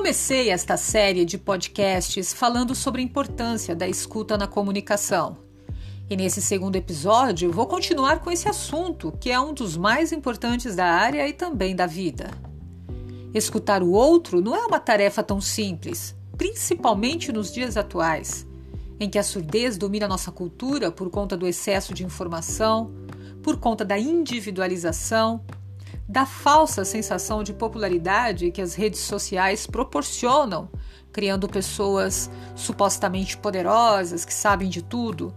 [0.00, 5.36] Comecei esta série de podcasts falando sobre a importância da escuta na comunicação.
[6.08, 10.74] E nesse segundo episódio vou continuar com esse assunto, que é um dos mais importantes
[10.74, 12.30] da área e também da vida.
[13.34, 18.46] Escutar o outro não é uma tarefa tão simples, principalmente nos dias atuais,
[18.98, 22.90] em que a surdez domina nossa cultura por conta do excesso de informação,
[23.42, 25.44] por conta da individualização
[26.10, 30.68] da falsa sensação de popularidade que as redes sociais proporcionam,
[31.12, 35.32] criando pessoas supostamente poderosas que sabem de tudo.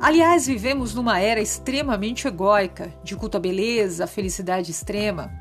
[0.00, 5.32] Aliás, vivemos numa era extremamente egóica, de culto à beleza, à felicidade extrema.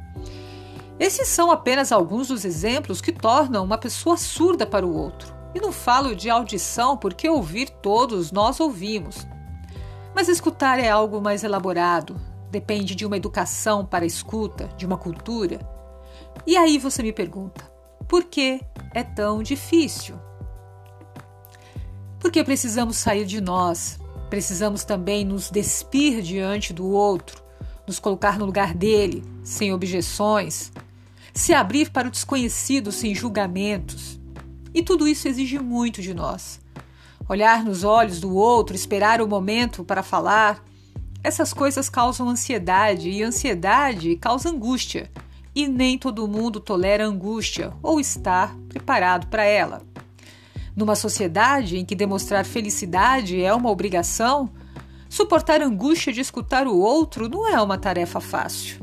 [0.99, 5.35] Esses são apenas alguns dos exemplos que tornam uma pessoa surda para o outro.
[5.53, 9.27] E não falo de audição porque ouvir todos nós ouvimos.
[10.15, 14.97] Mas escutar é algo mais elaborado, depende de uma educação para a escuta, de uma
[14.97, 15.59] cultura.
[16.45, 17.69] E aí você me pergunta:
[18.07, 18.61] por que
[18.93, 20.15] é tão difícil?
[22.19, 27.43] Porque precisamos sair de nós, precisamos também nos despir diante do outro,
[27.85, 30.71] nos colocar no lugar dele, sem objeções,
[31.33, 34.19] se abrir para o desconhecido sem julgamentos.
[34.73, 36.59] E tudo isso exige muito de nós.
[37.29, 40.63] Olhar nos olhos do outro, esperar o momento para falar,
[41.27, 45.11] essas coisas causam ansiedade e ansiedade causa angústia,
[45.53, 49.81] e nem todo mundo tolera angústia ou está preparado para ela.
[50.73, 54.49] Numa sociedade em que demonstrar felicidade é uma obrigação,
[55.09, 58.79] suportar a angústia de escutar o outro não é uma tarefa fácil.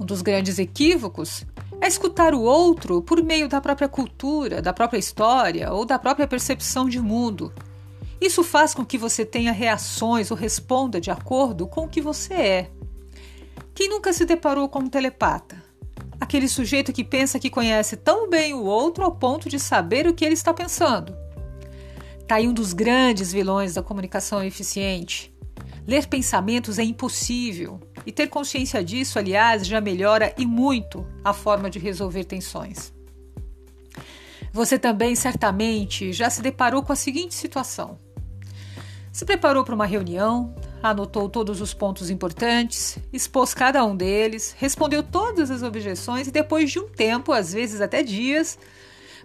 [0.00, 1.44] Um dos grandes equívocos
[1.82, 6.26] é escutar o outro por meio da própria cultura, da própria história ou da própria
[6.26, 7.52] percepção de mundo
[8.20, 12.34] isso faz com que você tenha reações ou responda de acordo com o que você
[12.34, 12.70] é.
[13.74, 15.62] Quem nunca se deparou com um telepata?
[16.20, 20.14] Aquele sujeito que pensa que conhece tão bem o outro ao ponto de saber o
[20.14, 21.16] que ele está pensando.
[22.20, 25.32] Está aí um dos grandes vilões da comunicação eficiente.
[25.86, 31.68] Ler pensamentos é impossível, e ter consciência disso, aliás, já melhora e muito a forma
[31.68, 32.90] de resolver tensões.
[34.50, 37.98] Você também certamente já se deparou com a seguinte situação:
[39.18, 45.02] se preparou para uma reunião, anotou todos os pontos importantes, expôs cada um deles, respondeu
[45.02, 48.56] todas as objeções e depois de um tempo, às vezes até dias,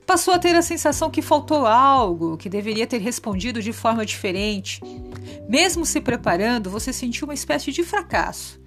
[0.03, 4.81] passou a ter a sensação que faltou algo, que deveria ter respondido de forma diferente.
[5.47, 8.59] Mesmo se preparando, você sentiu uma espécie de fracasso.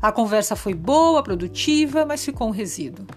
[0.00, 3.08] A conversa foi boa, produtiva, mas ficou um resíduo.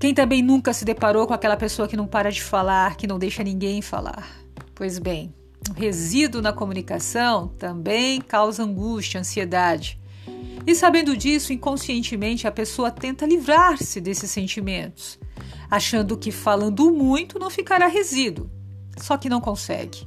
[0.00, 3.20] Quem também nunca se deparou com aquela pessoa que não para de falar, que não
[3.20, 4.28] deixa ninguém falar?
[4.74, 5.32] Pois bem,
[5.76, 9.98] resíduo na comunicação também causa angústia, ansiedade.
[10.66, 15.18] E sabendo disso, inconscientemente a pessoa tenta livrar-se desses sentimentos,
[15.70, 18.50] achando que falando muito não ficará resíduo.
[18.98, 20.06] Só que não consegue.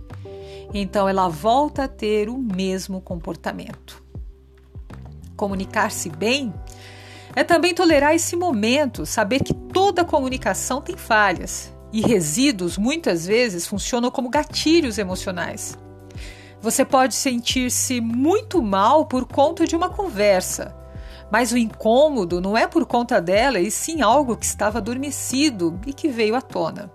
[0.74, 4.04] Então ela volta a ter o mesmo comportamento.
[5.36, 6.54] Comunicar-se bem
[7.36, 13.68] é também tolerar esse momento, saber que toda comunicação tem falhas e resíduos muitas vezes
[13.68, 15.78] funcionam como gatilhos emocionais.
[16.62, 20.76] Você pode sentir-se muito mal por conta de uma conversa,
[21.32, 25.94] mas o incômodo não é por conta dela e sim algo que estava adormecido e
[25.94, 26.92] que veio à tona.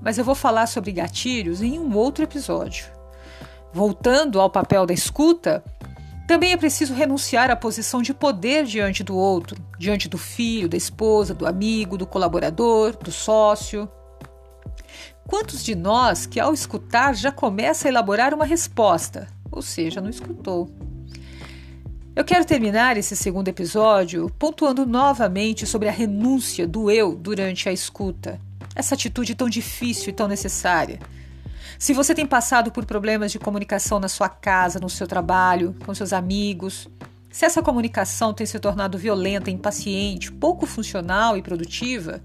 [0.00, 2.86] Mas eu vou falar sobre gatilhos em um outro episódio.
[3.72, 5.62] Voltando ao papel da escuta,
[6.26, 10.76] também é preciso renunciar à posição de poder diante do outro, diante do filho, da
[10.76, 13.88] esposa, do amigo, do colaborador, do sócio.
[15.26, 20.10] Quantos de nós que ao escutar já começa a elaborar uma resposta, ou seja, não
[20.10, 20.70] escutou?
[22.14, 27.72] Eu quero terminar esse segundo episódio pontuando novamente sobre a renúncia do eu durante a
[27.72, 28.38] escuta.
[28.74, 30.98] Essa atitude tão difícil e tão necessária.
[31.78, 35.94] Se você tem passado por problemas de comunicação na sua casa, no seu trabalho, com
[35.94, 36.88] seus amigos,
[37.30, 42.22] se essa comunicação tem se tornado violenta, impaciente, pouco funcional e produtiva,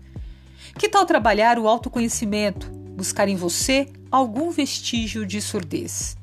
[0.77, 6.17] que tal trabalhar o autoconhecimento, buscar em você algum vestígio de surdez?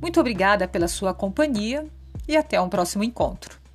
[0.00, 1.86] Muito obrigada pela sua companhia
[2.28, 3.65] e até um próximo encontro.